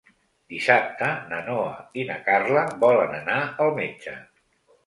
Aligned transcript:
Dissabte 0.53 1.09
na 1.33 1.41
Noa 1.49 1.75
i 2.01 2.07
na 2.09 2.17
Carla 2.31 2.65
volen 2.85 3.15
anar 3.21 3.39
al 3.67 3.73
metge. 3.81 4.17